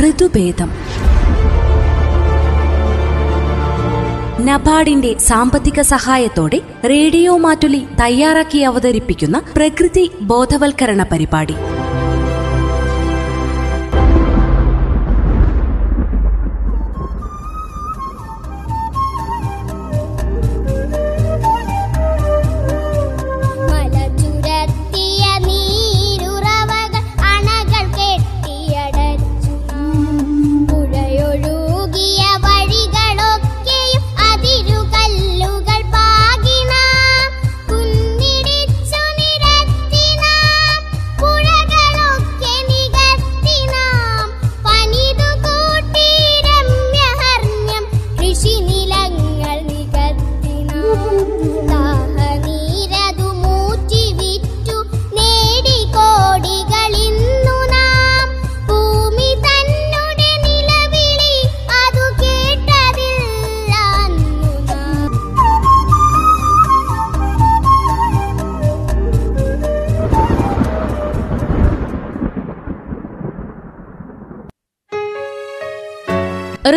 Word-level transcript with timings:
ഋതുഭേദം 0.00 0.70
നബാർഡിന്റെ 4.40 5.16
സാമ്പത്തിക 5.18 5.80
സഹായത്തോടെ 5.80 6.58
റേഡിയോ 6.84 7.36
മാറ്റുലി 7.36 7.86
തയ്യാറാക്കി 8.00 8.58
അവതരിപ്പിക്കുന്ന 8.58 9.42
പ്രകൃതി 9.56 10.10
ബോധവൽക്കരണ 10.20 11.02
പരിപാടി. 11.02 11.56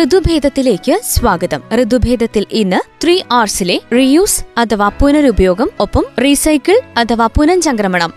ഋതുഭേദത്തിലേക്ക് 0.02 1.00
സ്വാഗതം. 1.04 1.60
ഋതുഭേദത്തിൽ 1.82 2.46
ഇന്ന് 2.52 3.04
ത്രീ 3.04 3.20
ആർസിലെ 3.32 3.80
റിയൂസ് 3.92 4.44
അഥവാ 4.58 4.88
പുനരുപയോഗം 4.88 5.70
ഒപ്പം 5.80 6.04
റീസൈക്കിൾ 6.24 6.80
അഥവാ 6.98 7.28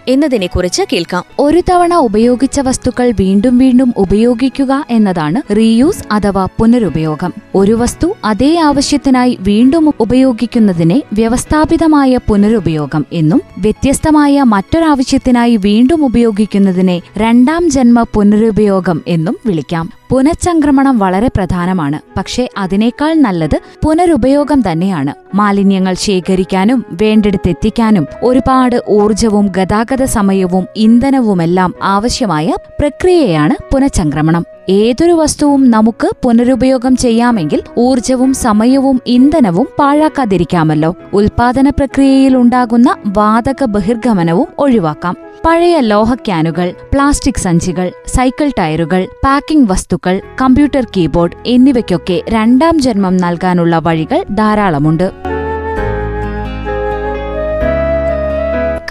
എന്നതിനെ 0.07 0.47
കുറിച്ച് 0.47 0.83
കേൾക്കാം. 0.93 1.23
ഒരു 1.39 1.61
തവണ 1.69 1.93
ഉപയോഗിച്ച 1.93 2.59
വസ്തുക്കൾ 2.59 3.11
വീണ്ടും 3.19 3.57
വീണ്ടും 3.57 3.93
ഉപയോഗിക്കുക 3.97 4.85
എന്നതാണ് 4.89 5.55
റീയൂസ് 5.55 6.03
അഥവാ 6.11 6.45
പുനരുപയോഗം. 6.45 7.33
ഒരു 7.55 7.71
വസ്തു 7.71 8.15
അതേ 8.25 8.57
ആവശ്യത്തിനായി 8.57 9.37
വീണ്ടും 9.39 9.93
ഉപയോഗിക്കുന്നതിനെ 9.99 11.03
വ്യവസ്ഥാപിതമായ 11.13 12.17
പുനരുപയോഗം 12.17 13.05
എന്നും 13.11 13.41
വ്യത്യസ്തമായ 13.57 14.43
മറ്റൊരാവശ്യത്തിനായി 14.43 15.57
വീണ്ടും 15.57 16.05
ഉപയോഗിക്കുന്നതിനെ 16.05 17.01
രണ്ടാം 17.17 17.69
ജന്മ 17.69 18.05
പുനരുപയോഗം 18.13 19.03
എന്നും 19.07 19.37
വിളിക്കാം. 19.45 20.04
പുനഃചംക്രമണം 20.09 20.99
വളരെ 20.99 21.27
പ്രധാനമാണ്. 21.27 21.99
പക്ഷേ 22.17 22.49
അതിനേക്കാൾ 22.57 23.13
നല്ലത് 23.13 23.61
പുനരുപയോഗം 23.85 24.71
തന്നെയാണ്. 24.71 25.13
മാലിന്യങ്ങൾ 25.35 25.93
ശേഖരിക്കാനും 25.93 26.85
വേണ്ടെടുത്തെത്തിക്കാനും 26.91 28.05
ഒരുപാട് 28.23 28.81
ഊർജവും 28.89 29.47
ഗതാഗത 29.47 30.03
സമയവും 30.03 30.67
ഇന്ധനവുമെല്ലാം 30.75 31.73
ആവശ്യമായ 31.83 32.55
പ്രക്രിയയാണ് 32.79 33.55
പുനഃചംക്രമണം. 33.73 34.45
ഏതൊരു 34.69 35.11
വസ്തുവും 35.11 35.71
നമുക്ക് 35.71 36.11
പുനരുപയോഗം 36.23 36.95
ചെയ്യാമെങ്കിൽ 36.95 37.61
ഊർജവും 37.77 38.33
സമയവും 38.33 39.01
ഇന്ധനവും 39.07 39.67
പാഴാക്കാതിരിക്കാമല്ലോ. 39.79 40.95
ഉൽപാദന 41.13 41.69
പ്രക്രിയയിൽ 41.69 42.37
ഉണ്ടാകുന്ന 42.37 42.95
വാതക 43.07 43.63
ബഹിർഗമനവും 43.65 44.47
ഒഴിവാക്കാം. 44.59 45.24
പഴയ 45.45 45.79
ലോഹ 45.79 46.13
ക്യാനുകൾ 46.15 46.67
പ്ലാസ്റ്റിക് 46.93 47.41
സഞ്ചികൾ 47.43 47.87
സൈക്കിൾ 48.07 48.47
ടയറുകൾ 48.59 49.01
പാക്കിംഗ് 49.23 49.69
വസ്തുക്കൾ 49.71 50.15
കമ്പ്യൂട്ടർ 50.41 50.85
കീബോർഡ് 50.97 51.37
എന്നിവയ്ക്കൊക്കെ 51.45 52.17
രണ്ടാം 52.29 52.79
ജന്മം 52.79 53.17
നൽകാനുള്ള 53.17 53.79
വഴികൾ 53.79 54.23
ധാരാളമുണ്ട്. 54.31 55.07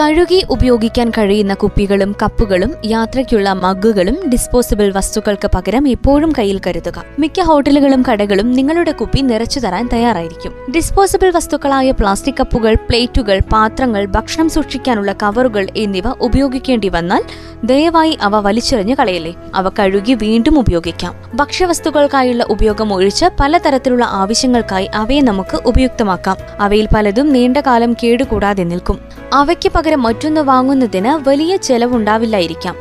കഴുകി 0.01 0.47
ഉപയോഗിക്കാൻ 0.51 1.11
കഴിയുന്ന 1.11 1.55
കുപ്പികളും 1.55 2.17
കപ്പുകളും 2.23 2.75
യാത്രയ്ക്കുള്ള 2.85 3.53
മഗ്ഗുകളും 3.53 4.31
ഡിസ്പോസിബിൾ 4.33 4.93
വസ്തുക്കൾക്ക് 4.93 5.51
പകരം 5.55 5.89
എപ്പോഴും 5.89 6.33
കയ്യിൽ 6.39 6.61
കരുതുക. 6.67 7.05
മിക്ക 7.19 7.41
ഹോട്ടലുകളും 7.41 8.05
കടകളും 8.13 8.53
നിങ്ങളുടെ 8.53 8.93
കുപ്പി 8.93 9.21
നിറച്ചു 9.21 9.61
തരാൻ 9.61 9.89
തയ്യാറായിരിക്കും. 9.93 10.53
ഡിസ്പോസിബിൾ 10.77 11.31
വസ്തുക്കളായ 11.31 11.91
പ്ലാസ്റ്റിക് 11.91 12.35
കപ്പുകൾ 12.41 12.75
പ്ലേറ്റുകൾ 12.75 13.41
പാത്രങ്ങൾ 13.53 14.07
ഭക്ഷണം 14.07 14.51
സൂക്ഷിക്കാനുള്ള 14.51 15.13
കവറുകൾ 15.13 15.67
എന്നിവ 15.77 16.09
ഉപയോഗിക്കേണ്ടി 16.21 16.89
വന്നാൽ 16.89 17.23
ദയവായി 17.65 18.19
അവ 18.23 18.41
വലിച്ചെറിഞ്ഞു 18.41 18.95
കളയല്ലേ. 18.95 19.35
അവ 19.55 19.69
കഴുകി 19.69 20.15
വീണ്ടും 20.15 20.59
ഉപയോഗിക്കാം. 20.59 21.15
ഭക്ഷ്യവസ്തുക്കൾക്കായുള്ള 21.35 22.45
ഉപയോഗം 22.45 22.95
ഒഴിച്ച് 22.95 23.25
പലതരത്തിലുള്ള 23.41 24.05
ആവശ്യങ്ങൾക്കായി 24.05 24.87
അവയെ 24.95 25.21
നമുക്ക് 25.21 25.61
ഉപയുക്തമാക്കാം. 25.67 26.37
അവയിൽ 26.61 26.89
പലതും 26.95 27.33
നീണ്ടകാലം 27.33 27.93
കേടുകൂടാതെ 27.93 28.63
നിൽക്കും. 28.63 28.99
അവയ്ക്ക് 29.33 29.69
പകരം 29.85 30.03
മറ്റൊന്ന് 30.03 30.41
വാങ്ങുന്നതിന് 30.41 31.11
വലിയ 31.29 31.57
ചെലവുണ്ടാവില്ലായിരിക്കാം. 31.57 32.77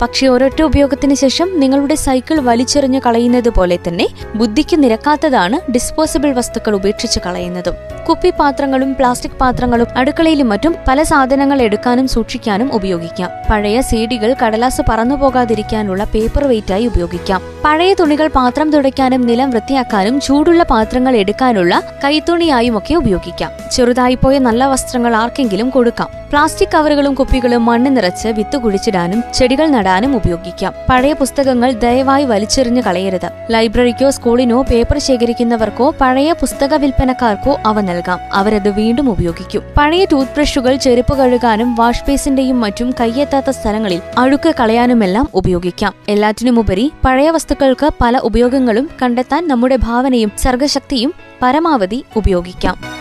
പക്ഷേ 0.00 0.24
ഒരൊറ്റ 0.28 0.60
ഉപയോഗത്തിന് 0.62 1.14
ശേഷം 1.14 1.48
നിങ്ങളുടെ 1.60 1.96
സൈക്കിൾ 2.04 2.36
വലിച്ചെറിഞ്ഞു 2.48 3.00
കളയുന്നത് 3.06 3.48
പോലെ 3.48 3.76
തന്നെ 3.76 4.06
ബുദ്ധിക്ക് 4.34 4.76
നിരക്കാത്തതാണ് 4.82 5.58
ഡിസ്പോസിബിൾ 5.72 6.32
വസ്തുക്കൾ 6.32 6.74
ഉപേക്ഷിച്ച് 6.74 7.20
കളയുന്നതും. 7.26 7.76
കുപ്പിപാത്രങ്ങളും 8.08 8.94
പ്ലാസ്റ്റിക് 8.94 9.38
പാത്രങ്ങളും 9.40 9.86
അടുക്കളയിലും 9.96 10.48
മറ്റും 10.48 10.74
പല 10.88 11.02
സാധനങ്ങൾ 11.02 11.62
എടുക്കാനും 11.62 12.08
സൂക്ഷിക്കാനും 12.08 12.74
ഉപയോഗിക്കാം. 12.74 13.30
പഴയ 13.50 13.80
സീഡികൾ 13.80 14.34
കടലാസ് 14.44 14.82
പറന്നുപോകാതിരിക്കാനുള്ള 14.88 16.04
പേപ്പർ 16.04 16.44
വെയിറ്റായി 16.44 16.86
ഉപയോഗിക്കാം. 16.86 17.42
പഴയ 17.64 17.94
തുണികൾ 17.94 18.28
പാത്രം 18.28 18.70
തുടയ്ക്കാനും 18.70 19.26
നിലം 19.26 19.50
വൃത്തിയാക്കാനും 19.50 20.20
ചൂടുള്ള 20.20 20.62
പാത്രങ്ങൾ 20.62 21.16
എടുക്കാനുള്ള 21.16 21.82
കൈത്തുണിയായും 22.04 22.78
ഒക്കെ 22.78 22.94
ഉപയോഗിക്കാം. 22.94 23.50
ചെറുതായിപ്പോയ 23.72 24.38
നല്ല 24.38 24.64
വസ്ത്രങ്ങൾ 24.64 25.16
ആർക്കെങ്കിലും 25.16 25.70
കൊടുക്കാം. 25.70 26.08
പ്ലാസ്റ്റിക് 26.30 26.68
കവറുകളും 26.74 27.14
കുപ്പികളും 27.14 27.66
മണ്ണ് 27.66 27.96
നിറച്ച് 27.96 28.28
വിത്ത് 28.28 28.58
കുഴിച്ചിടാനും 28.58 29.24
ചെടികൾ 29.34 29.66
നടാനും 29.68 30.16
ഉപയോഗിക്കാം. 30.16 30.74
പഴയ 30.90 31.12
പുസ്തകങ്ങൾ 31.12 31.72
ദയവായി 31.72 32.24
വലിച്ചെറിഞ്ഞു 32.24 32.82
കളയരുത്. 32.86 33.30
ലൈബ്രറിക്കോ 33.50 34.10
സ്കൂളിനോ 34.10 34.62
പേപ്പർ 34.62 34.98
ശേഖരിക്കുന്നവർക്കോ 34.98 35.94
പഴയ 36.00 36.32
പുസ്തക 36.32 36.74
വിൽപ്പനക്കാർക്കോ 36.74 37.58
അവ 37.66 37.80
നൽകാം 37.80 37.97
അവരത് 38.32 38.68
വീണ്ടും 38.68 39.10
ഉപയോഗിക്കും. 39.10 39.62
പഴയ 39.76 40.04
ടൂത്ത് 40.04 40.30
ബ്രഷുകൾ 40.36 40.76
ചെരുപ്പ് 40.76 41.18
കഴുകാനും 41.18 41.74
വാഷ് 41.74 42.02
ബേസിന്റെയും 42.08 42.60
മറ്റും 42.60 42.94
കയ്യെത്താത്ത 43.00 43.50
സ്ഥലങ്ങളിൽ 43.50 44.00
അഴുക്ക് 44.18 44.54
കളയാനുമെല്ലാം 44.60 45.28
ഉപയോഗിക്കാം. 45.34 45.94
എല്ലാറ്റിനുമുപരി 46.08 46.92
പഴയ 47.04 47.30
വസ്തുക്കൾക്ക് 47.30 47.90
പല 48.00 48.18
ഉപയോഗങ്ങളും 48.18 48.90
കണ്ടെത്താൻ 49.02 49.48
നമ്മുടെ 49.48 49.76
ഭാവനയും 49.76 50.32
സർഗശക്തിയും 50.38 51.12
പരമാവധി 51.42 52.04
ഉപയോഗിക്കാം. 52.16 52.98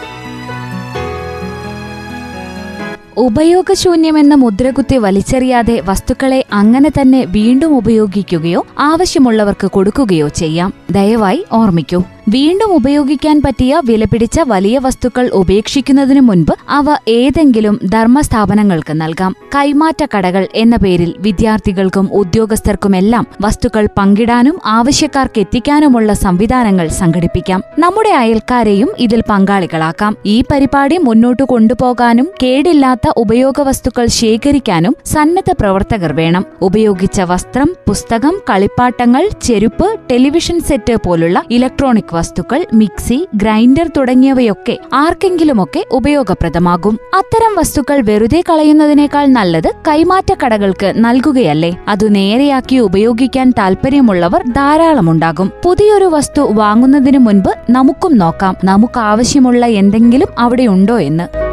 ഉപയോഗശൂന്യമെന്ന 3.17 4.33
മുദ്രകുത്തി 4.33 4.97
വലിച്ചെറിയാതെ 4.97 5.81
വസ്തുക്കളെ 5.85 6.45
അങ്ങനെ 6.53 6.89
തന്നെ 6.89 7.25
വീണ്ടും 7.27 7.77
ഉപയോഗിക്കുകയോ 7.77 8.65
ആവശ്യമുള്ളവർക്ക് 8.79 9.67
കൊടുക്കുകയോ 9.67 10.27
ചെയ്യാം. 10.27 10.73
ദയവായി 10.91 11.45
ഓർമ്മിക്കൂ. 11.51 12.03
വീണ്ടും 12.29 12.73
ഉപയോഗിക്കാൻ 12.75 13.41
പറ്റിയ 13.45 13.81
വിലപിടിച്ച 13.85 14.39
വലിയ 14.39 14.77
വസ്തുക്കൾ 14.77 15.29
ഉപേക്ഷിക്കുന്നതിനു 15.33 16.21
മുൻപ് 16.21 16.51
അവ 16.69 16.95
ഏതെങ്കിലും 17.07 17.79
ധർമ്മസ്ഥാപനങ്ങൾക്ക് 17.85 19.01
നൽകാം. 19.01 19.35
കൈമാറ്റ 19.55 20.05
കടകൾ 20.13 20.47
എന്ന 20.55 20.75
പേരിൽ 20.75 21.15
വിദ്യാർത്ഥികൾക്കും 21.19 22.09
ഉദ്യോഗസ്ഥർക്കുമെല്ലാം 22.13 23.27
വസ്തുക്കൾ 23.41 23.87
പങ്കിടാനും 23.97 24.59
ആവശ്യക്കാർക്ക് 24.65 25.39
എത്തിക്കാനുമുള്ള 25.39 26.13
സംവിധാനങ്ങൾ 26.13 26.87
സംഘടിപ്പിക്കാം. 26.87 27.63
നമ്മുടെ 27.79 28.09
അയൽക്കാരെയും 28.09 28.89
ഇതിൽ 28.99 29.23
പങ്കാളികളാക്കാം. 29.29 30.17
ഈ 30.25 30.43
പരിപാടി 30.51 30.97
മുന്നോട്ടു 30.97 31.43
കൊണ്ടുപോകാനും 31.43 32.27
കേടില്ലാത്ത 32.43 33.13
ഉപയോഗ 33.17 33.61
വസ്തുക്കൾ 33.61 34.05
ശേഖരിക്കാനും 34.05 34.95
സന്നദ്ധ 35.05 35.51
പ്രവർത്തകർ 35.51 36.13
വേണം. 36.13 36.45
ഉപയോഗിച്ച 36.61 37.21
വസ്ത്രം 37.21 37.71
പുസ്തകം 37.87 38.41
കളിപ്പാട്ടങ്ങൾ 38.49 39.29
ചെരുപ്പ് 39.41 39.99
ടെലിവിഷൻ 40.11 40.59
സെറ്റ് 40.59 40.97
പോലുള്ള 41.05 41.43
ഇലക്ട്രോണിക് 41.51 42.16
വസ്തുക്കൾ 42.17 42.65
മിക്സി 42.73 43.27
ഗ്രൈൻഡർ 43.35 43.89
തുടങ്ങിയവയൊക്കെ 43.97 44.77
ആർക്കെങ്കിലുമൊക്കെ 44.93 45.85
ഉപയോഗപ്രദമാകും. 45.91 46.99
അത്തരം 47.17 47.55
വസ്തുക്കൾ 47.55 48.01
വെറുതെ 48.01 48.43
കളയുന്നതിനേക്കാൾ 48.49 49.25
നല്ലത് 49.25 49.71
കൈമാറ്റ 49.87 50.33
കടകൾക്ക് 50.45 50.93
നൽകുകയല്ലേ. 50.97 51.77
അതു 51.87 52.07
നേരെയാക്കി 52.07 52.75
ഉപയോഗിക്കാൻ 52.75 53.53
താല്പര്യമുള്ളവർ 53.57 54.43
ധാരാളമുണ്ടാകും. 54.47 55.51
പുതിയൊരു 55.65 56.05
വസ്തു 56.05 56.41
വാങ്ങുന്നതിനു 56.41 57.17
മുൻപ് 57.17 57.51
നമുക്കും 57.69 58.17
നോക്കാം. 58.17 58.55
നമുക്കാവശ്യമുള്ള 58.63 59.65
എന്തെങ്കിലും 59.65 60.27
അവിടെ 60.39 60.63
ഉണ്ടോ 60.63 60.99
എന്ന്. 60.99 61.47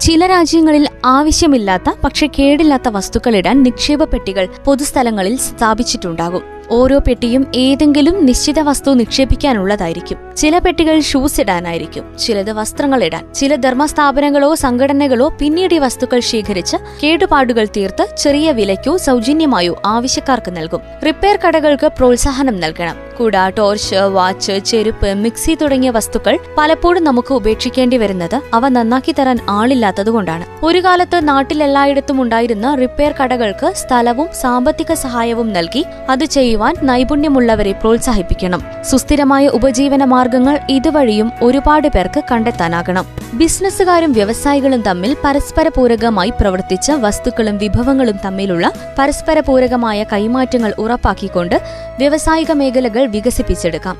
ചില 0.00 0.26
രാജ്യങ്ങളിൽ 0.26 0.88
ആവശ്യമില്ലാത്ത 1.04 1.90
പക്ഷെ 2.04 2.26
കേടില്ലാത്ത 2.26 2.88
വസ്തുക്കളിടാൻ 2.88 3.62
നിക്ഷേപ 3.62 4.04
പെട്ടികൾ 4.04 4.48
പൊതുസ്ഥലങ്ങളിൽ 4.64 5.36
സ്ഥാപിച്ചിട്ടുണ്ടാകും. 5.36 6.57
ഓരോ 6.70 6.98
പെട്ടിയും 6.98 7.52
ഏതെങ്കിലും 7.54 8.26
നിശ്ചിത 8.26 8.60
വസ്തു 8.60 8.90
നിക്ഷേപിക്കാനുള്ളതായിരിക്കും. 8.94 10.18
ചില 10.36 10.58
പെട്ടികൾ 10.58 11.00
ഷൂസ് 11.00 11.40
ഇടാനായിരിക്കും 11.40 12.18
ചിലത് 12.18 12.52
വസ്ത്രങ്ങൾ 12.52 13.04
ഇടാൻ 13.04 13.32
ചില 13.34 13.54
ധർമ്മസ്ഥാപനങ്ങളോ 13.54 14.54
സംഘടനകളോ 14.54 15.28
പിന്നീട് 15.28 15.74
ഈ 15.74 15.78
വസ്തുക്കൾ 15.78 16.20
ശേഖരിച്ച് 16.20 16.76
കേടുപാടുകൾ 17.02 17.64
തീർത്ത് 17.64 18.08
ചെറിയ 18.18 18.52
വിലയ്ക്കോ 18.52 18.96
സൗജന്യമായോ 18.96 19.82
ആവശ്യക്കാർക്ക് 19.86 20.56
നൽകും. 20.56 20.80
റിപ്പയർ 21.06 21.38
കടകൾക്ക് 21.46 21.86
പ്രോത്സാഹനം 21.86 22.60
നൽകണം. 22.60 23.07
കുട 23.20 23.48
ടോർച്ച് 23.48 23.96
വാച്ച് 23.96 24.52
ചെരുപ്പ് 24.52 25.14
മിക്സി 25.14 25.58
തുടങ്ങിയ 25.62 25.90
വസ്തുക്കൾ 25.90 26.38
പലപ്പോഴും 26.58 27.04
നമുക്ക് 27.04 27.34
ഉപേക്ഷിക്കേണ്ടി 27.34 27.96
വരുന്നത് 27.96 28.40
അവ 28.54 28.68
നന്നാക്കി 28.68 29.14
തരാൻ 29.18 29.38
ആളില്ലാത്തതുകൊണ്ടാണ് 29.48 30.44
ഒരു 30.64 30.78
കാലത്ത് 30.78 31.28
നാട്ടിലെല്ലായിടത്തും 31.28 32.22
ഉണ്ടായിരുന്ന 32.22 32.74
റിപ്പയർ 32.74 33.14
കടകൾക്ക് 33.22 33.72
സ്ഥലവും 33.74 34.28
സാമ്പത്തിക 34.40 34.92
സഹായവും 34.94 35.52
നൽകി 35.52 35.84
അത് 36.10 36.24
ചെയ്യുവാൻ 36.24 36.74
നൈപുണ്യമുള്ളവരെ 36.82 37.72
പ്രോത്സാഹിപ്പിക്കണം. 37.72 38.62
സുസ്ഥിരമായ 38.90 39.46
ഉപജീവന 39.48 40.04
മാർഗങ്ങൾ 40.04 40.58
ഇതുവഴിയും 40.70 41.30
ഒരുപാട് 41.42 41.88
പേർക്ക് 41.88 42.22
കണ്ടെത്താനാകണം. 42.32 43.06
ബിസിനസ്സുകാരും 43.34 44.12
വ്യവസായികളും 44.12 44.80
തമ്മിൽ 44.80 45.16
പരസ്പര 45.24 45.68
പൂരകമായി 45.68 46.32
പ്രവർത്തിച്ച 46.40 46.90
വസ്തുക്കളും 46.90 47.58
വിഭവങ്ങളും 47.58 48.16
തമ്മിലുള്ള 48.24 48.72
പരസ്പര 48.98 49.40
പൂരകമായ 49.40 50.04
കൈമാറ്റങ്ങൾ 50.12 50.72
ഉറപ്പാക്കിക്കൊണ്ട് 50.78 51.56
വ്യവസായിക 51.98 52.52
മേഖലകൾ 52.52 53.07
വികസിപ്പിച്ചെടുക്കാം. 53.10 53.98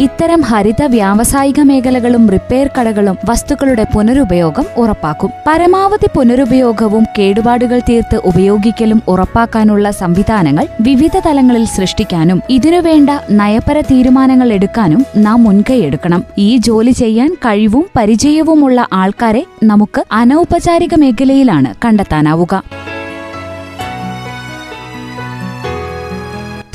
ഇത്തരം 0.00 0.40
ഹരിത 0.40 0.82
വ്യാവസായിക 0.84 1.60
മേഖലകളും 1.60 2.30
റിപ്പയർ 2.30 2.70
കടകളും 2.76 3.16
വസ്തുക്കളുടെ 3.28 3.84
പുനരുപയോഗം 3.94 4.66
ഉറപ്പാക്കും. 4.76 5.30
പരമാവധി 5.46 6.08
പുനരുപയോഗവും 6.16 7.04
കേടുപാടുകൾ 7.18 7.78
തീർത്ത് 7.88 8.16
ഉപയോഗിക്കലും 8.16 9.02
ഉറപ്പാക്കാനുള്ള 9.08 9.90
സംവിധാനങ്ങൾ 9.90 10.66
വിവിധ 10.80 11.16
തലങ്ങളിൽ 11.26 11.64
സൃഷ്ടിക്കാനും 11.64 12.42
ഇതിനുവേണ്ട 12.50 13.10
നയപര 13.30 13.80
തീരുമാനങ്ങൾ 13.80 14.52
എടുക്കാനും 14.52 15.06
നാം 15.16 15.44
മുൻകൈയെടുക്കണം 15.44 16.24
ഈ 16.38 16.56
ജോലി 16.56 16.90
ചെയ്യാൻ 16.90 17.34
കഴിവും 17.34 17.86
പരിചയവുമുള്ള 17.96 18.86
ആൾക്കാരെ 18.92 19.44
നമുക്ക് 19.62 20.04
അനൗപചാരിക 20.12 20.94
മേഖലയിലാണ് 20.94 21.74
കണ്ടെത്താനാവുക. 21.84 22.64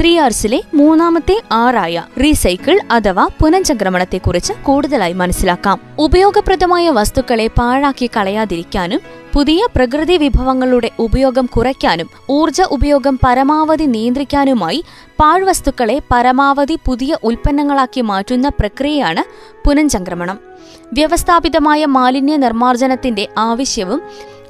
ത്രീ 0.01 0.17
ആർസിലെ 0.17 0.61
മൂന്നാമത്തെ 0.73 1.41
ആറായ 1.51 2.03
റീസൈക്കിൾ 2.23 2.81
അഥവാ 2.91 3.27
പുനഃചംക്രമണത്തെക്കുറിച്ച് 3.41 4.53
കൂടുതലായി 4.63 5.13
മനസ്സിലാക്കാം. 5.13 5.81
ഉപയോഗപ്രദമായ 5.99 6.89
വസ്തുക്കളെ 6.89 7.47
പാഴാക്കി 7.47 8.09
കളയാതിരിക്കാനും 8.17 9.01
പുതിയ 9.33 9.67
പ്രകൃതി 9.75 10.17
വിഭവങ്ങളുടെ 10.17 10.91
ഉപയോഗം 10.99 11.45
കുറയ്ക്കാനും 11.45 12.09
ഊർജ 12.29 12.61
ഉപയോഗം 12.61 13.19
പരമാവധി 13.25 13.83
നിയന്ത്രിക്കാനുമായി 13.83 14.83
പാഴ്വസ്തുക്കളെ 15.19 16.01
പരമാവധി 16.11 16.77
പുതിയ 16.85 17.17
ഉൽപ്പന്നങ്ങളാക്കി 17.23 18.01
മാറ്റുന്ന 18.01 18.49
പ്രക്രിയയാണ് 18.49 19.23
പുനഃചംക്രമണം. 19.67 20.39
വ്യവസ്ഥാപിതമായ 20.93 21.85
മാലിന്യ 21.85 22.35
നിർമ്മാർജനത്തിന്റെ 22.37 23.27
ആവശ്യവും 23.37 24.01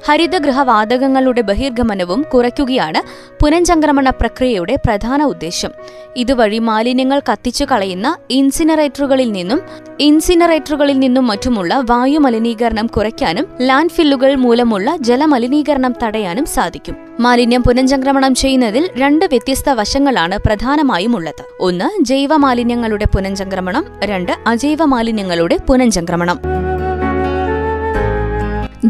ഹരിതഗൃഹവാതകങ്ങളുടെ 0.06 1.40
ബഹിർഗമനവും 1.40 2.22
കുറയ്ക്കുകയാണ് 2.34 3.28
പുനഃചംക്രമണ 3.42 4.10
പ്രക്രിയയുടെ 4.10 4.76
പ്രധാന 4.76 5.22
ഉദ്ദേശം. 5.22 5.70
ഇതുവഴി 6.16 6.58
മാലിന്യങ്ങൾ 6.58 7.22
കത്തിച്ചു 7.32 7.64
കളയുന്ന 7.64 8.16
ഇൻസിനറേറ്ററുകളിൽ 8.30 9.32
നിന്നും 9.32 9.62
ഇൻസിനറേറ്ററുകളിൽ 10.00 10.98
നിന്നും 10.98 11.26
മറ്റുമുള്ള 11.26 11.82
വായു 11.90 12.18
മലിനീകരണം 12.18 12.86
കുറയ്ക്കാനും 12.86 13.46
ലാൻഡ് 13.60 13.90
ഫില്ലുകൾ 13.90 14.34
മൂലമുള്ള 14.34 14.96
ജലമലിനീകരണം 15.00 15.94
തടയാനും 16.02 16.44
സാധിക്കും. 16.44 16.96
മാലിന്യം 17.20 17.62
പുനഃചംക്രമണം 17.62 18.34
ചെയ്യുന്നതിൽ 18.34 18.90
രണ്ട് 18.96 19.24
വ്യത്യസ്ത 19.24 19.70
വശങ്ങളാണ് 19.70 20.38
പ്രധാനമായും 20.38 21.16
ഉള്ളത്. 21.16 21.44
ഒന്ന് 21.60 22.04
ജൈവ 22.04 22.36
മാലിന്യങ്ങളുടെ 22.36 23.04
പുനഃചംക്രമണം. 23.04 23.86
രണ്ട് 24.04 24.32
അജൈവ 24.46 24.84
മാലിന്യങ്ങളുടെ 24.84 25.58
പുനഃചംക്രമണം. 25.68 26.38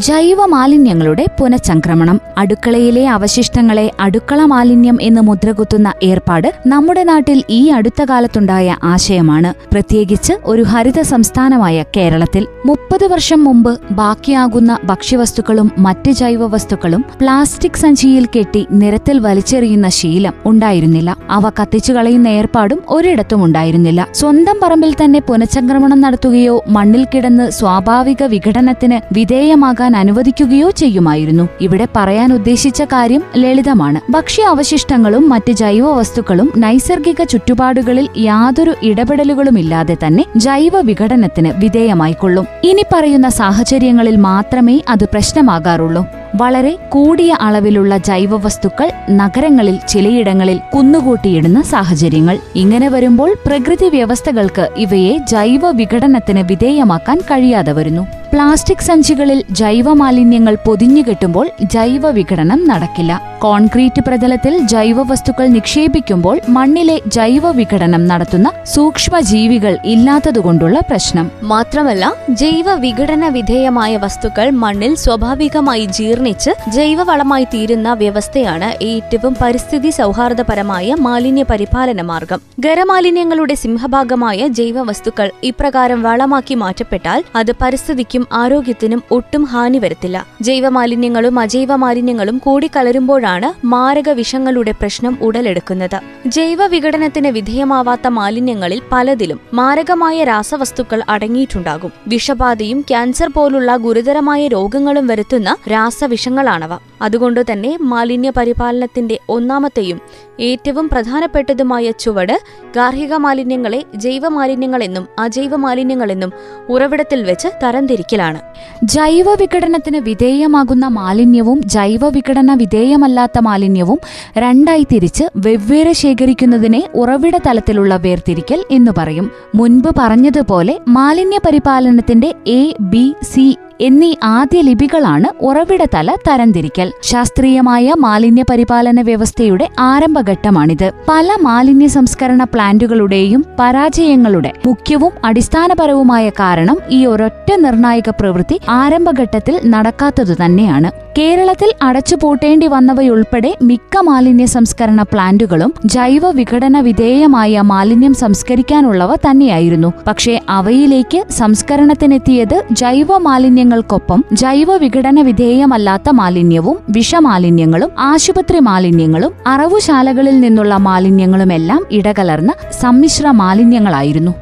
ജൈവ 0.05 0.45
മാലിന്യങ്ങളുടെ 0.45 1.25
പുനഃചംക്രമണം 1.39 2.17
അടുക്കളയിലെ 2.37 3.07
അവശിഷ്ടങ്ങളെ 3.07 3.91
അടുക്കള 3.99 4.45
മാലിന്യം 4.45 4.97
എന്ന് 5.01 5.21
മുദ്രകുത്തുന്ന 5.21 5.93
ഏർപ്പാട് 6.03 6.47
നമ്മുടെ 6.67 7.03
നാട്ടിൽ 7.03 7.43
ഈ 7.49 7.67
അടുത്ത 7.67 8.03
കാലത്തുണ്ടായ 8.03 8.75
ആശയമാണ്. 8.83 9.53
പ്രത്യേകിച്ച് 9.71 10.33
ഒരു 10.45 10.61
ഹരിത 10.61 11.01
സംസ്ഥാനമായ 11.01 11.83
കേരളത്തിൽ 11.97 12.47
മുപ്പത് 12.65 13.05
വർഷം 13.07 13.43
മുമ്പ് 13.43 13.79
ബാക്കിയാകുന്ന 13.91 14.77
ഭക്ഷ്യവസ്തുക്കളും 14.83 15.71
മറ്റ് 15.77 16.11
ജൈവ 16.11 16.47
വസ്തുക്കളും 16.47 17.05
പ്ലാസ്റ്റിക് 17.21 17.81
സഞ്ചിയിൽ 17.83 18.25
കെട്ടി 18.25 18.67
നിരത്തിൽ 18.71 19.19
വലിച്ചെറിയുന്ന 19.19 19.89
ശീലം 19.89 20.33
ഉണ്ടായിരുന്നില്ല. 20.45 21.17
അവ 21.29 21.49
കത്തിച്ചു 21.49 21.93
കളയുന്ന 21.93 22.27
ഏർപ്പാടും 22.27 22.81
ഒരിടത്തും 22.89 23.43
ഉണ്ടായിരുന്നില്ല. 23.43 24.07
സ്വന്തം 24.13 24.59
പറമ്പിൽ 24.63 24.93
തന്നെ 24.93 25.19
പുനഃചംക്രമണം 25.19 26.01
നടത്തുകയോ 26.01 26.63
മണ്ണിൽ 26.67 27.05
കിടന്ന് 27.15 27.51
സ്വാഭാവിക 27.51 28.23
വിഘടനത്തിന് 28.23 28.99
വിധേയമാകാൻ 29.13 29.88
അനുവദിക്കുകയോ 29.97 30.69
ചെയ്യുമായിരുന്നു. 30.69 31.49
ഇവിടെ 31.61 31.87
പറയാൻ 31.95 32.33
ഉദ്ദേശിച്ച 32.33 32.81
കാര്യം 32.81 33.23
ലളിതമാണ്. 33.37 34.11
ഭക്ഷ്യ 34.11 34.43
അവശിഷ്ടങ്ങളും 34.43 35.29
മറ്റ് 35.29 35.51
ജൈവ 35.51 35.93
വസ്തുക്കളും 35.93 36.51
നൈസർഗിക 36.57 37.23
ചുറ്റുപാടുകളിൽ 37.23 38.09
യാതൊരു 38.17 38.75
ഇടപെടലുകളുമില്ലാതെ 38.83 39.97
തന്നെ 40.07 40.25
ജൈവ 40.37 40.71
വിഘടനത്തിന് 40.81 41.51
വിധേയമായിക്കൊള്ളും 41.57 42.47
ഇനി 42.63 42.83
പറയുന്ന 42.93 43.29
സാഹചര്യങ്ങളിൽ 43.29 44.15
മാത്രമേ 44.15 44.81
അത് 44.89 45.05
പ്രശ്നമാകാറുള്ളൂ. 45.05 46.05
വളരെ 46.35 46.77
കൂടിയ 46.89 47.37
അളവിലുള്ള 47.41 47.97
ജൈവ 47.97 48.35
വസ്തുക്കൾ 48.35 48.91
നഗരങ്ങളിൽ 49.11 49.79
ചിലയിടങ്ങളിൽ 49.89 50.59
കുന്നുകൂട്ടിയിടുന്ന 50.75 51.61
സാഹചര്യങ്ങൾ. 51.61 52.37
ഇങ്ങനെ 52.55 52.89
വരുമ്പോൾ 52.89 53.37
പ്രകൃതി 53.45 53.89
വ്യവസ്ഥകൾക്ക് 53.89 54.69
ഇവയെ 54.77 55.17
ജൈവ 55.17 55.71
വിഘടനത്തിന് 55.71 56.39
വിധേയമാക്കാൻ 56.39 57.17
കഴിയാതെ 57.17 57.71
വരുന്നു. 57.71 58.07
പ്ലാസ്റ്റിക് 58.33 58.85
സഞ്ചികളിൽ 58.87 59.39
ജൈവമാലിന്യങ്ങൾ 59.51 60.55
പൊതിഞ്ഞുകെട്ടുമ്പോൾ 60.65 61.47
ജൈവ 61.63 62.09
വിഘടനം 62.09 62.59
നടക്കില്ല. 62.67 63.11
കോൺക്രീറ്റ് 63.39 64.01
പ്രതലത്തിൽ 64.01 64.53
ജൈവവസ്തുക്കൾ 64.67 65.47
നിക്ഷേപിക്കുമ്പോൾ 65.47 66.41
മണ്ണിലെ 66.49 67.01
ജൈവ 67.07 67.51
വിഘടനം 67.51 68.07
നടത്തുന്ന 68.07 68.51
സൂക്ഷ്മജീവികൾ 68.65 69.77
ഇല്ലാത്തതുകൊണ്ടുള്ള 69.85 70.79
പ്രശ്നം. 70.89 71.31
മാത്രമല്ല 71.43 72.13
ജൈവ 72.29 72.73
വിഘടന 72.75 73.27
വിധേയമായ 73.27 73.97
വസ്തുക്കൾ 73.97 74.49
മണ്ണിൽ 74.63 74.95
സ്വാഭാവികമായി 74.95 75.85
ജീർണിച്ച് 75.85 76.53
ജൈവവളമായി 76.71 77.47
തീരുന്ന 77.53 77.93
വ്യവസ്ഥയാണ് 77.93 78.83
ഏറ്റവും 78.83 79.35
പരിസ്ഥിതി 79.41 79.89
സൗഹാർദ്ദപരമായ 79.89 80.95
മാലിന്യ 80.99 81.43
പരിപാലന 81.43 82.01
മാർഗം. 82.01 82.41
ഖരമാലിന്യങ്ങളുടെ 82.65 83.53
സിംഹഭാഗമായ 83.53 84.47
ജൈവ 84.47 84.81
വസ്തുക്കൾ 84.81 85.31
ഇപ്രകാരം 85.43 86.03
വളമാക്കി 86.03 86.55
മാറ്റപ്പെട്ടാൽ 86.55 87.23
അത് 87.35 87.53
പരിസ്ഥിതിക്കും 87.61 88.18
ആരോഗ്യത്തിനും 88.31 89.03
ഒട്ടും 89.11 89.43
ഹാനി 89.43 89.77
വരുത്തില്ല. 89.77 90.27
ജൈവ 90.41 90.69
മാലിന്യങ്ങളും 90.69 91.39
അജൈവ 91.39 91.75
മാലിന്യങ്ങളും 91.75 92.37
കൂടിക്കലരുമ്പോഴാണ് 92.37 93.65
മാരക 93.65 94.09
വിഷങ്ങളുടെ 94.09 94.71
പ്രശ്നം 94.71 95.17
ഉടലെടുക്കുന്നത്. 95.21 95.99
ജൈവ 96.27 96.65
വിഘടനത്തിന് 96.65 97.27
വിധേയമാവാത്ത 97.27 98.07
മാലിന്യങ്ങളിൽ 98.07 98.81
പലതിലും 98.91 99.39
മാരകമായ 99.53 100.23
രാസവസ്തുക്കൾ 100.23 101.03
അടങ്ങിയിട്ടുണ്ടാകും. 101.09 101.91
വിഷബാധയും 102.07 102.81
ക്യാൻസർ 102.81 103.29
പോലുള്ള 103.35 103.75
ഗുരുതരമായ 103.75 104.47
രോഗങ്ങളും 104.47 105.07
വരുത്തുന്ന 105.07 105.55
രാസവിഷങ്ങളാണവ. 105.71 106.88
അതുകൊണ്ട് 107.01 107.45
തന്നെ 107.51 107.77
മാലിന്യ 107.81 108.29
പരിപാലനത്തിന്റെ 108.29 109.19
ഒന്നാമത്തെയും 109.29 110.01
ഏറ്റവും 110.39 110.89
പ്രധാനപ്പെട്ടതുമായ 110.89 111.91
ചുവട് 111.91 112.39
ഗാർഹിക 112.75 113.13
മാലിന്യങ്ങളെ 113.13 113.83
ജൈവ 113.95 114.27
മാലിന്യങ്ങളെന്നും 114.27 115.07
അജൈവ 115.19 115.55
മാലിന്യങ്ങളെന്നും 115.55 116.33
ഉറവിടത്തിൽ 116.69 117.23
വെച്ച് 117.23 117.47
തരംതിരിക്കലാണ്. 117.63 118.39
ജൈവ 118.83 119.33
വിഘടനത്തിന് 119.33 119.97
വിധേയമാകുന്ന 119.97 120.87
മാലിന്യവും 120.87 121.61
ജൈവ 121.61 122.09
വിഘടന 122.09 122.53
വിധേയമല്ലാത്ത 122.53 123.39
മാലിന്യവും 123.39 123.99
രണ്ടായി 124.37 124.85
തിരിച്ച് 124.91 125.23
വെവ്വേറെ 125.35 125.91
ശേഖരിക്കുന്നതിനെ 125.91 126.89
ഉറവിട 126.95 127.37
തലത്തിലുള്ള 127.37 127.95
വേർതിരിക്കൽ 127.97 128.63
എന്ന് 128.71 128.91
പറയും. 128.97 129.31
മുൻപ് 129.55 129.89
പറഞ്ഞതുപോലെ 129.97 130.79
മാലിന്യ 130.87 131.37
പരിപാലനത്തിന്റെ 131.45 132.33
എ 132.47 132.75
ബി 132.81 133.13
സി 133.21 133.57
എന്നീ 133.79 134.15
ആദ്യ 134.23 134.61
ലിപികളാണ് 134.61 135.27
ഉറവിടതല 135.41 136.15
തരംതിരിക്കൽ. 136.27 136.91
ശാസ്ത്രീയമായ 137.03 137.93
മാലിന്യ 137.97 138.43
പരിപാലന 138.49 139.01
വ്യവസ്ഥയുടെ 139.01 139.67
ആരംഭഘട്ടമാണിത്. 139.79 140.93
പല 141.09 141.27
മാലിന്യ 141.41 141.87
സംസ്കരണ 141.87 142.43
പ്ലാന്റുകളുടെയും 142.43 143.45
പരാജയങ്ങളുടെ 143.59 144.51
മുഖ്യവും 144.65 145.13
അടിസ്ഥാനപരവുമായ 145.25 146.29
കാരണം 146.29 146.77
ഈ 146.89 147.05
ഒരൊറ്റ 147.05 147.51
നിർണായക 147.59 148.09
പ്രവൃത്തി 148.09 148.59
ആരംഭഘട്ടത്തിൽ 148.69 149.55
നടക്കാത്തതു 149.65 150.35
തന്നെയാണ് 150.45 151.08
കേരളത്തിൽ 151.19 151.69
അടച്ചുപൂട്ടേണ്ടി 151.85 152.67
വന്നവയുൾപ്പെടെ 152.73 153.49
മിക്ക 153.69 154.01
മാലിന്യ 154.07 154.45
സംസ്കരണ 154.53 155.01
പ്ലാന്റുകളും 155.11 155.71
ജൈവ 155.85 156.25
വിഘടന 156.29 156.79
വിധേയമായ 156.79 157.61
മാലിന്യം 157.71 158.13
സംസ്കരിക്കാനുള്ളവ 158.21 159.15
തന്നെയായിരുന്നു. 159.25 159.89
പക്ഷേ 160.07 160.33
അവയിലേക്ക് 160.57 161.19
സംസ്കരണത്തിനെത്തിയത് 161.39 162.55
ജൈവ 162.81 163.17
മാലിന്യങ്ങൾക്കൊപ്പം 163.27 164.21
ജൈവ 164.43 164.77
വിഘടന 164.83 165.21
വിധേയമല്ലാത്ത 165.21 166.09
മാലിന്യവും 166.19 166.77
വിഷമാലിന്യങ്ങളും 166.89 167.91
ആശുപത്രി 168.11 168.61
മാലിന്യങ്ങളും 168.69 169.33
അറവുശാലകളിൽ 169.47 170.39
നിന്നുള്ള 170.45 170.77
മാലിന്യങ്ങളുമെല്ലാം 170.87 171.83
ഇടകലർന്ന 171.91 172.53
സമ്മിശ്ര 172.81 173.27
മാലിന്യങ്ങളായിരുന്നു. 173.41 174.35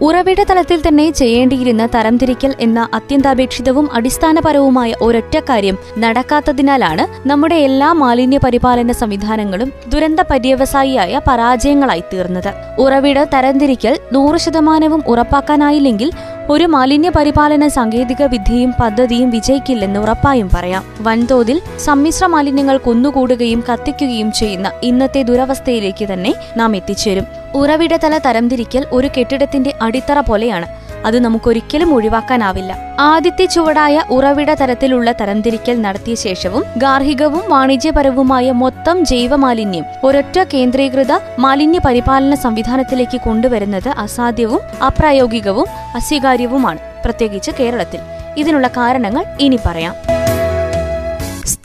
ഉറവിട 0.00 0.40
തലത്തിൽ 0.42 0.82
തന്നെ 0.88 1.10
ചെയ്യേണ്ടിയിരുന്ന 1.10 1.86
തരംതിരിക്കൽ 1.86 2.52
എന്ന 2.60 2.88
അത്യന്താപേക്ഷിതവും 2.94 3.86
അടിസ്ഥാനപരവുമായ 3.92 4.94
ഒരൊറ്റ 5.02 5.36
കാര്യം 5.48 5.76
നടക്കാത്തതിനാലാണ് 5.98 7.28
നമ്മുടെ 7.28 7.54
എല്ലാ 7.54 7.92
മാലിന്യ 7.92 8.38
പരിപാലന 8.38 8.92
സംവിധാനങ്ങളും 8.92 9.72
ദുരന്ത 9.88 10.20
പര്യവസായിയായ 10.20 11.20
പരാജയങ്ങളായി 11.28 12.04
തീർന്നത്. 12.12 12.50
ഉറവിട 12.78 13.24
തരംതിരിക്കൽ 13.24 13.98
നൂറ് 14.12 14.36
ശതമാനവും 14.36 15.02
ഉറപ്പാക്കാനായില്ലെങ്കിൽ 15.06 16.12
ഒരു 16.50 16.64
മാലിന്യ 16.64 17.08
പരിപാലന 17.08 17.68
സാങ്കേതിക 17.68 18.22
വിദ്യയും 18.22 18.74
പദ്ധതിയും 18.80 19.30
വിജയിക്കില്ലെന്ന് 19.30 20.00
ഉറപ്പായും 20.00 20.50
പറയാം. 20.54 20.84
വൻതോതിൽ 21.00 21.60
സമ്മിശ്ര 21.76 22.26
മാലിന്യങ്ങൾ 22.26 22.76
കുന്നുകൂടുകയും 22.76 23.64
കത്തിക്കുകയും 23.72 24.32
ചെയ്യുന്ന 24.32 24.72
ഇന്നത്തെ 24.82 25.22
ദുരവസ്ഥയിലേക്ക് 25.22 26.12
തന്നെ 26.12 26.34
നാം 26.56 26.76
എത്തിച്ചേരും. 26.76 27.26
ഉറവിടതല 27.54 28.18
തരംതിരിക്കൽ 28.18 28.86
ഒരു 28.92 29.10
കെട്ടിടത്തിന്റെ 29.18 29.74
അടിത്തറ 29.82 30.20
പോലെയാണ്. 30.20 30.66
അത് 31.06 31.18
നമുക്കൊരിക്കലും 31.24 31.94
ഒഴിവാക്കാനാവില്ല. 31.94 32.76
ആദ്യത്തെ 32.98 33.44
ചുവടായ 33.44 34.02
ഉറവിട 34.10 34.54
തരത്തിലുള്ള 34.54 35.12
തരംതിരിക്കൽ 35.12 35.82
നടത്തിയ 35.82 36.14
ശേഷവും 36.14 36.64
ഗാർഹികവും 36.76 37.42
വാണിജ്യപരവുമായ 37.48 38.50
മൊത്തം 38.50 39.04
ജൈവമാലിന്യം 39.04 39.84
ഒരൊറ്റ 40.04 40.38
കേന്ദ്രീകൃത 40.54 41.12
മാലിന്യ 41.38 41.78
പരിപാലന 41.78 42.34
സംവിധാനത്തിലേക്ക് 42.34 43.20
കൊണ്ടുവരുന്നത് 43.20 43.88
അസാധ്യവും 43.88 44.60
അപ്രായോഗികവും 44.86 45.66
അസ്വീകാര്യവുമാണ് 45.94 46.78
പ്രത്യേകിച്ച് 47.04 47.50
കേരളത്തിൽ. 47.50 48.00
ഇതിനുള്ള 48.36 48.68
കാരണങ്ങൾ 48.68 49.24
ഇനി 49.40 49.58
പറയാം. 49.66 49.94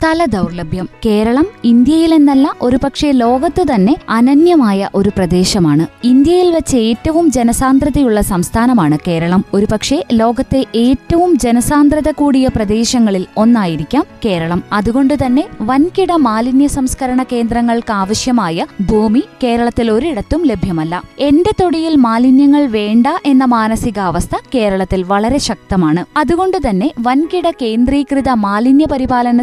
സ്ഥല 0.04 0.24
ദൗർലഭ്യം. 0.24 0.88
കേരളം 1.06 1.46
ഇന്ത്യയിലെന്നല്ല 1.64 2.54
ഒരുപക്ഷെ 2.62 3.10
ലോകത്ത് 3.10 3.64
തന്നെ 3.74 3.96
അനന്യമായ 4.08 4.88
ഒരു 4.94 5.08
പ്രദേശമാണ്. 5.08 5.86
ഇന്ത്യയിൽ 6.06 6.54
വെച്ച് 6.54 6.76
ഏറ്റവും 6.76 7.30
ജനസാന്ദ്രതയുള്ള 7.30 8.20
സംസ്ഥാനമാണ് 8.20 8.98
കേരളം. 9.08 9.44
ഒരുപക്ഷെ 9.54 10.04
ലോകത്തെ 10.12 10.66
ഏറ്റവും 10.74 11.38
ജനസാന്ദ്രത 11.38 12.10
കൂടിയ 12.10 12.48
പ്രദേശങ്ങളിൽ 12.48 13.26
ഒന്നായിരിക്കാം 13.36 14.04
കേരളം. 14.24 14.62
അതുകൊണ്ട് 14.72 15.14
തന്നെ 15.26 15.44
വൻകിട 15.60 16.12
മാലിന്യ 16.12 16.66
സംസ്കരണ 16.66 17.22
കേന്ദ്രങ്ങൾക്ക് 17.22 17.92
ആവശ്യമായ 17.92 18.66
ഭൂമി 18.90 19.22
കേരളത്തിൽ 19.44 19.90
ഒരിടത്തും 19.90 20.44
ലഭ്യമല്ല. 20.44 21.02
എന്റെ 21.18 21.50
തൊടിയിൽ 21.62 21.96
മാലിന്യങ്ങൾ 21.96 22.66
വേണ്ട 22.66 23.06
എന്ന 23.26 23.44
മാനസികാവസ്ഥ 23.44 24.36
കേരളത്തിൽ 24.54 25.02
വളരെ 25.02 25.38
ശക്തമാണ്. 25.38 26.04
അതുകൊണ്ട് 26.16 26.56
തന്നെ 26.68 26.92
വൻകിട 27.00 27.50
കേന്ദ്രീകൃത 27.62 28.28
മാലിന്യ 28.28 28.86
പരിപാലന 28.92 29.42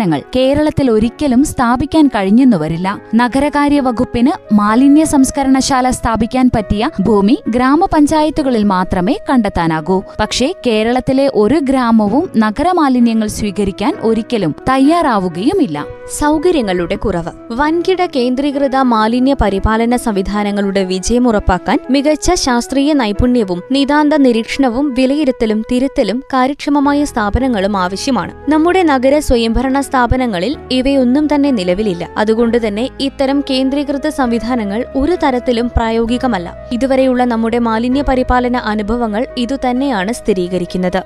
സംവിധാനങ്ങൾ 0.00 0.20
കേരളത്തിൽ 0.36 0.90
ഒരിക്കലും 0.90 1.44
സ്ഥാപിക്കാൻ 1.44 2.08
കഴിഞ്ഞെന്നു 2.08 2.56
വരില്ല 2.56 2.88
നഗരകാര്യ 3.14 3.80
വകുപ്പിന് 3.80 4.32
മാലിന്യ 4.54 5.04
സംസ്കരണശാല 5.04 5.90
സ്ഥാപിക്കാൻ 5.90 6.50
പറ്റിയ 6.54 6.90
ഭൂമി 7.00 7.36
ഗ്രാമപഞ്ചായത്തുകളിൽ 7.48 8.64
മാത്രമേ 8.64 9.14
കണ്ടെത്താനാകൂ. 9.30 10.02
പക്ഷേ 10.20 10.54
കേരളത്തിലെ 10.66 11.30
ഒരു 11.34 11.58
ഗ്രാമവും 11.62 12.30
നഗരമാലിന്യങ്ങൾ 12.36 13.28
സ്വീകരിക്കാൻ 13.28 13.92
ഒരിക്കലും 14.02 14.54
തയ്യാറാവുകയുമില്ല. 14.68 15.84
സൗകര്യങ്ങളുടെ 16.18 16.96
കുറവ്. 16.96 17.32
വൻകിട 17.52 18.06
കേന്ദ്രീകൃത 18.16 18.76
മാലിന്യ 18.76 19.34
പരിപാലന 19.42 19.96
സംവിധാനങ്ങളുടെ 19.96 20.84
വിജയം 20.84 21.28
ഉറപ്പാക്കാൻ 21.28 21.78
മികച്ച 21.90 22.30
ശാസ്ത്രീയ 22.34 22.92
നൈപുണ്യവും 22.92 23.60
നിതാന്ത 23.72 24.14
നിരീക്ഷണവും 24.14 24.94
വിലയിരുത്തലും 24.94 25.60
തിരുത്തലും 25.72 26.18
കാര്യക്ഷമമായ 26.34 27.04
സ്ഥാപനങ്ങളും 27.04 27.76
ആവശ്യമാണ്. 27.76 28.32
നമ്മുടെ 28.50 28.82
നഗര 28.82 29.18
സ്വയംഭരണ 29.18 29.80
സ്ഥാപനങ്ങളിൽ 29.90 30.56
ഇവയൊന്നും 30.72 31.24
തന്നെ 31.34 31.50
നിലവിലില്ല. 31.50 32.04
അതുകൊണ്ട് 32.16 32.66
തന്നെ 32.66 32.88
ഇത്തരം 33.00 33.40
കേന്ദ്രീകൃത 33.50 34.08
സംവിധാനങ്ങൾ 34.08 34.84
ഒരു 34.96 35.16
തരത്തിലും 35.24 35.70
പ്രായോഗികമല്ല. 35.76 36.48
ഇതുവരെയുള്ള 36.72 37.24
നമ്മുടെ 37.24 37.58
മാലിന്യ 37.58 38.02
പരിപാലന 38.02 38.56
അനുഭവങ്ങൾ 38.74 39.26
ഇതുതന്നെയാണ് 39.38 40.12
സ്ഥിരീകരിക്കുന്നത്. 40.12 41.02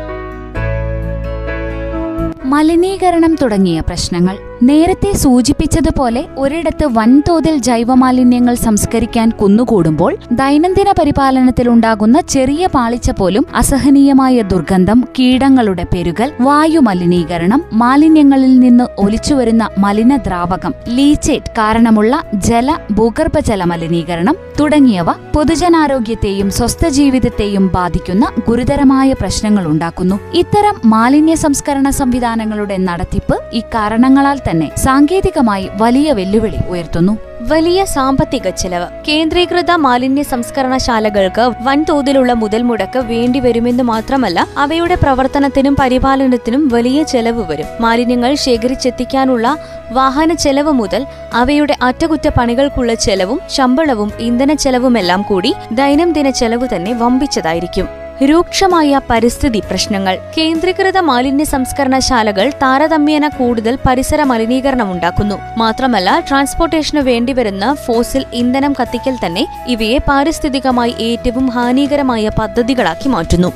മലിനീകരണം 2.53 3.33
തുടങ്ങിയ 3.43 3.81
പ്രശ്നങ്ങൾ 3.81 4.37
നേരത്തെ 4.69 5.11
സൂചിപ്പിച്ചതുപോലെ 5.13 6.21
ഒരിടത്ത് 6.39 6.87
വൻതോതിൽ 6.93 7.57
ജൈവമാലിന്യങ്ങൾ 7.59 8.55
സംസ്കരിക്കാൻ 8.55 9.29
കുന്നുകൂടുമ്പോൾ 9.31 10.13
ദൈനംദിന 10.33 10.91
പരിപാലനത്തിലുണ്ടാകുന്ന 10.91 12.21
ചെറിയ 12.21 12.67
പാളിച്ച 12.67 13.11
പോലും 13.11 13.47
അസഹനീയമായ 13.55 14.43
ദുർഗന്ധം 14.43 15.01
കീടങ്ങളുടെ 15.19 15.87
പെരുകൽ 15.93 16.31
വായുമലിനീകരണം 16.41 17.63
മാലിന്യങ്ങളിൽ 17.73 18.55
നിന്ന് 18.59 18.87
ഒലിച്ചുവരുന്ന 18.99 19.71
മലിനദ്രാവകം 19.79 20.75
ലീച്ചേറ്റ് 20.89 21.53
കാരണമുള്ള 21.59 22.23
ജല 22.45 22.79
ഭൂഗർഭജല 22.91 23.65
മലിനീകരണം 23.65 24.39
തുടങ്ങിയവ 24.61 25.11
പൊതുജനാരോഗ്യത്തെയും 25.35 26.51
സ്വസ്ഥ 26.51 26.87
ജീവിതത്തെയും 26.89 27.65
ബാധിക്കുന്ന 27.75 28.25
ഗുരുതരമായ 28.49 29.13
പ്രശ്നങ്ങൾ 29.13 29.65
ഉണ്ടാക്കുന്നു. 29.67 30.17
ഇത്തരം 30.35 30.77
മാലിന്യ 30.85 31.35
സംസ്കരണ 31.35 31.89
സംവിധാനങ്ങളുടെ 31.91 32.77
നടത്തിപ്പ് 32.77 33.39
ഇക്കാരണങ്ങളാൽ 33.53 34.39
തന്നെ 34.39 34.53
സാങ്കേതികമായി 34.77 35.71
വലിയ 35.77 36.13
വെല്ലുവിളി 36.13 36.57
ഉയർത്തുന്നു. 36.69 37.19
വലിയ 37.41 37.85
സാമ്പത്തിക 37.85 38.49
ചെലവ്. 38.49 38.87
കേന്ദ്രീകൃത 39.09 39.71
മാലിന്യ 39.71 40.23
സംസ്കരണശാലകൾക്ക് 40.23 41.51
വൻതോതിലുള്ള 41.63 42.33
മുതൽ 42.33 42.63
മുടക്ക് 42.63 42.99
വേണ്ടിവരുമെന്ന് 42.99 43.83
മാത്രമല്ല 43.83 44.47
അവയുടെ 44.59 44.95
പ്രവർത്തനത്തിനും 44.95 45.77
പരിപാലനത്തിനും 45.81 46.69
വലിയ 46.69 47.03
ചെലവ് 47.03 47.51
വരും. 47.51 47.67
മാലിന്യങ്ങൾ 47.81 48.35
ശേഖരിച്ചെത്തിക്കാനുള്ള 48.35 49.57
വാഹന 49.93 50.33
ചെലവ് 50.35 50.73
മുതൽ 50.73 51.07
അവയുടെ 51.33 51.77
അറ്റകുറ്റപ്പണികൾക്കുള്ള 51.83 52.95
ചെലവും 52.95 53.41
ശമ്പളവും 53.51 54.13
ഇന്ധന 54.21 54.55
ചെലവുമെല്ലാം 54.55 55.23
കൂടി 55.23 55.55
ദൈനംദിന 55.73 56.31
ചെലവ് 56.31 56.69
തന്നെ 56.77 56.93
വമ്പിച്ചതായിരിക്കും. 56.93 58.04
രൂക്ഷമായ 58.23 59.01
പരിസ്ഥിതി 59.11 59.61
പ്രശ്നങ്ങൾ. 59.61 60.19
കേന്ദ്രീകൃത 60.39 60.99
മാലിന്യ 60.99 61.45
സംസ്കരണശാലകൾ 61.45 62.51
താരതമ്യേന 62.51 63.29
കൂടുതൽ 63.29 63.79
പരിസര 63.87 64.23
മലിനീകരണം 64.23 64.93
ഉണ്ടാക്കുന്നു. 64.93 65.35
മാത്രമല്ല 65.59 66.25
ട്രാൻസ്പോർട്ടേഷന് 66.29 67.01
വേണ്ടിവരുന്ന 67.01 67.75
ഫോസിൽ 67.75 68.25
ഇന്ധനം 68.33 68.75
കത്തിക്കൽ 68.83 69.17
തന്നെ 69.27 69.47
ഇവയെ 69.67 69.99
പാരിസ്ഥിതികമായി 69.99 70.95
ഏറ്റവും 71.01 71.49
ഹാനികരമായ 71.49 72.31
പദ്ധതികളാക്കി 72.39 73.09
മാറ്റുന്നു. 73.09 73.53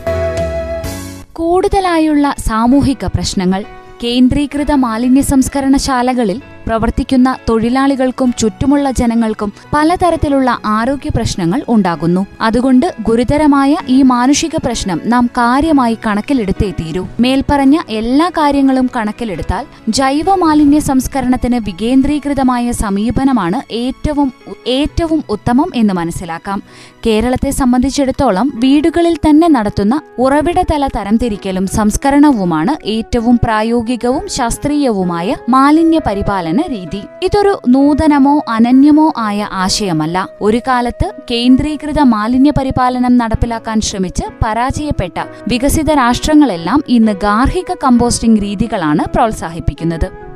കൂടുതലായുള്ള 1.32 2.34
സാമൂഹിക 2.38 3.04
പ്രശ്നങ്ങൾ. 3.04 3.64
കേന്ദ്രീകൃത 4.04 4.72
മാലിന്യ 4.72 5.20
സംസ്കരണശാലകളിൽ 5.20 6.42
പ്രവർത്തിക്കുന്ന 6.68 7.28
തൊഴിലാളികൾക്കും 7.48 8.30
ചുറ്റുമുള്ള 8.38 8.90
ജനങ്ങൾക്കും 8.90 9.52
പലതരത്തിലുള്ള 9.74 10.48
ആരോഗ്യ 10.76 11.10
പ്രശ്നങ്ങൾ 11.16 11.60
ഉണ്ടാകുന്നു. 11.68 12.22
അതുകൊണ്ട് 12.40 12.86
ഗുരുതരമായ 13.00 13.76
ഈ 13.88 14.02
മാനുഷിക 14.02 14.56
പ്രശ്നം 14.64 15.00
നാം 15.04 15.26
കാര്യമായി 15.38 15.96
കണക്കിലെടുത്തേ 16.06 16.70
തീരൂ. 16.80 17.02
മേൽപ്പറഞ്ഞ 17.20 17.78
എല്ലാ 17.88 18.28
കാര്യങ്ങളും 18.28 18.86
കണക്കിലെടുത്താൽ 18.96 19.64
ജൈവ 19.88 20.34
മാലിന്യ 20.34 20.78
സംസ്കരണത്തിന് 20.78 21.58
വികേന്ദ്രീകൃതമായ 21.64 22.72
സമീപനമാണ് 22.82 23.60
ഏറ്റവും 23.72 24.28
ഏറ്റവും 24.66 25.20
ഉത്തമം 25.30 25.70
എന്ന് 25.74 25.94
മനസ്സിലാക്കാം. 25.94 26.62
കേരളത്തെ 27.06 27.50
സംബന്ധിച്ചിടത്തോളം 27.50 28.46
വീടുകളിൽ 28.54 29.16
തന്നെ 29.16 29.48
നടത്തുന്ന 29.48 29.94
ഉറവിടതല 30.18 30.86
തരംതിരിക്കലും 30.96 31.66
സംസ്കരണവുമാണ് 31.66 32.74
ഏറ്റവും 32.88 33.36
പ്രായോഗികവും 33.44 34.24
ശാസ്ത്രീയവുമായ 34.28 35.34
മാലിന്യ 35.48 36.00
പരിപാലന 36.06 36.57
രീതി. 36.62 37.02
ഇതൊരു 37.22 37.60
നൂതനമോ 37.68 38.44
അനന്യമോ 38.48 39.12
ആയ 39.16 39.48
ആശയമല്ല. 39.52 40.28
ഒരു 40.40 40.60
കാലത്ത് 40.68 41.12
കേന്ദ്രീകൃത 41.30 42.00
മാലിന്യ 42.00 42.50
പരിപാലനം 42.50 43.18
നടപ്പിലാക്കാൻ 43.18 43.80
ശ്രമിച്ച് 43.80 44.24
പരാജയപ്പെട്ട 44.44 45.18
വികസിത 45.48 45.90
രാഷ്ട്രങ്ങളെല്ലാം 45.90 46.82
ഇന്ന് 46.88 47.12
ഗാർഹിക 47.12 47.74
കമ്പോസ്റ്റിംഗ് 47.84 48.42
രീതികളാണ് 48.42 49.12
പ്രോത്സാഹിപ്പിക്കുന്നത്. 49.14 50.28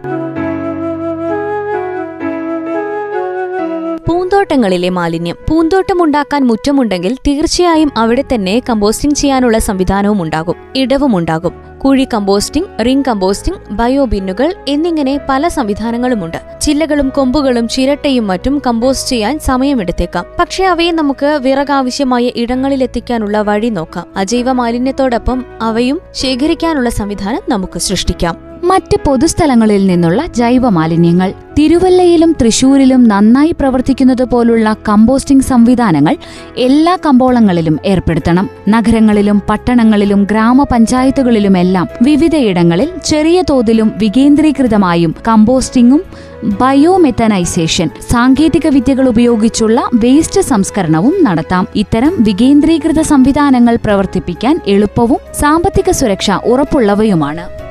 പൂന്തോട്ടങ്ങളിലെ 4.08 4.88
മാലിന്യം 4.88 5.36
പൂന്തോട്ടമുണ്ടാക്കാൻ 5.48 6.46
മുറ്റമുണ്ടെങ്കിൽ 6.46 7.16
തീർച്ചയായും 7.26 7.92
അവിടെ 7.96 8.24
തന്നെ 8.34 8.62
കമ്പോസ്റ്റിംഗ് 8.68 9.14
ചെയ്യാനുള്ള 9.14 9.58
സംവിധാനവും 9.58 10.22
ഉണ്ടാകും 10.22 10.54
ഇടവും 10.76 11.16
ഉണ്ടാകും. 11.16 11.71
കുഴി 11.84 12.08
കമ്പോസ്റ്റിംഗ് 12.14 12.86
റിംഗ് 12.86 13.04
കമ്പോസ്റ്റിംഗ് 13.08 13.60
ബയോബിന്നുകൾ 13.70 14.54
എന്നിങ്ങനെ 14.68 15.20
പല 15.28 15.48
സംവിധാനങ്ങളുമുണ്ട്. 15.48 16.36
ചില്ലകളും 16.60 17.08
കൊമ്പുകളും 17.08 17.68
ചിരട്ടയും 17.68 18.26
മറ്റും 18.26 18.62
കമ്പോസ്റ്റ് 18.66 19.10
ചെയ്യാൻ 19.10 19.38
സമയമെടുത്തേക്കാം. 19.38 20.24
പക്ഷേ 20.40 20.64
അവയെ 20.64 20.90
നമുക്ക് 20.90 21.38
വിറകാവശ്യമായ 21.42 22.30
ഇടങ്ങളിലെത്തിക്കാനുള്ള 22.36 23.42
വഴി 23.42 23.68
നോക്കാം. 23.68 24.06
അജൈവ 24.16 24.52
മാലിന്യത്തോടൊപ്പം 24.52 25.44
അവയും 25.62 26.00
ശേഖരിക്കാനുള്ള 26.12 26.90
സംവിധാനം 26.90 27.40
നമുക്ക് 27.48 27.78
സൃഷ്ടിക്കാം. 27.78 28.51
മറ്റ് 28.64 28.96
പൊതുസ്ഥലങ്ങളിൽ 29.06 29.86
നിന്നുള്ള 29.86 30.26
ജൈവ 30.26 30.68
മാലിന്യങ്ങൾ 30.68 31.32
തിരുവല്ലയിലും 31.58 32.36
തൃശൂരിലും 32.42 33.08
നന്നായി 33.08 33.52
പ്രവർത്തിക്കുന്നത് 33.60 34.24
പോലുള്ള 34.24 34.76
കമ്പോസ്റ്റിംഗ് 34.88 35.42
സംവിധാനങ്ങൾ 35.42 36.16
എല്ലാ 36.56 36.98
കമ്പോളങ്ങളിലും 37.06 37.78
ഏർപ്പെടുത്തണം. 37.84 38.50
നഗരങ്ങളിലും 38.68 39.42
പട്ടണങ്ങളിലും 39.50 40.24
ഗ്രാമപഞ്ചായത്തുകളിലുമെല്ലാം 40.24 41.88
വിവിധയിടങ്ങളിൽ 42.02 42.90
ചെറിയ 43.04 43.42
തോതിലും 43.50 43.92
വികേന്ദ്രീകൃതമായും 43.98 45.14
കമ്പോസ്റ്റിംഗും 45.28 46.02
ബയോമെത്തനൈസേഷൻ 46.44 47.90
സാങ്കേതിക 48.10 48.66
വിദ്യകൾ 48.68 49.08
ഉപയോഗിച്ചുള്ള 49.08 49.88
വേസ്റ്റ് 49.94 50.40
സംസ്കരണവും 50.40 51.14
നടത്താം. 51.22 51.66
ഇത്തരം 51.76 52.14
വികേന്ദ്രീകൃത 52.18 53.00
സംവിധാനങ്ങൾ 53.00 53.76
പ്രവർത്തിപ്പിക്കാൻ 53.76 54.60
എളുപ്പവും 54.66 55.18
സാമ്പത്തിക 55.40 55.90
സുരക്ഷ 55.90 56.30
ഉറപ്പുള്ളവയുമാണ്. 56.44 57.62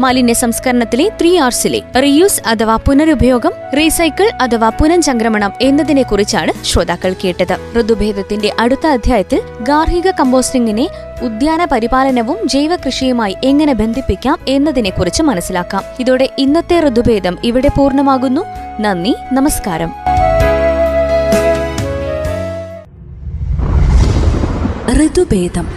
മാലിന്യ 0.00 0.32
സംസ്കരണത്തിലെ 0.32 1.08
ത്രീ 1.20 1.38
ആർസിലെ 1.38 1.82
റീയൂസ് 2.00 2.48
അഥവാ 2.48 2.76
പുനരുപയോഗം 2.76 3.52
റീസൈക്കിൾ 3.76 4.30
അഥവാ 4.42 4.68
പുനഃചംക്രമണം 4.68 5.52
എന്നതിനെക്കുറിച്ചാണ് 5.60 6.64
ശ്രോതാക്കൾ 6.64 7.14
കേട്ടത്. 7.24 7.80
ഋതുഭേദത്തിന്റെ 7.80 8.52
അടുത്ത 8.58 8.86
അധ്യായത്തിൽ 8.86 9.42
ഗാർഹിക 9.60 10.10
കമ്പോസ്റ്റിംഗിനെ 10.10 10.88
ഉദ്യാന 11.22 11.64
പരിപാലനവും 11.64 12.48
ജൈവകൃഷിയുമായി 12.48 13.36
എങ്ങനെ 13.44 13.72
ബന്ധിപ്പിക്കാം 13.72 14.38
എന്നതിനെക്കുറിച്ച് 14.48 15.22
മനസ്സിലാക്കാം. 15.22 15.82
ഇതോടെ 16.00 16.28
ഇന്നത്തെ 16.38 16.88
ഋതുഭേദം 16.88 17.38
ഇവിടെ 17.44 17.68
പൂർണമാകുന്നു. 17.68 18.40
നന്ദി 18.80 19.14
നമസ്കാരം. 19.32 19.92
ഋതുഭേദം. 25.04 25.68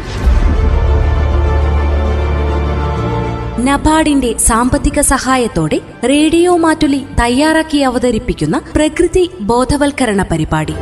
നബാർഡിന്റെ 3.67 4.29
സാമ്പത്തിക 4.37 4.99
സഹായത്തോടെ 5.01 5.77
റേഡിയോ 6.03 6.57
മാറ്റുലി 6.57 7.01
തയ്യാറാക്കി 7.19 7.77
അവതരിപ്പിക്കുന്ന 7.77 8.61
പ്രകൃതി 8.75 9.29
ബോധവൽക്കരണ 9.41 10.21
പരിപാടി. 10.31 10.75